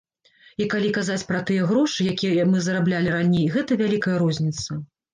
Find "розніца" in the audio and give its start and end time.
4.27-4.69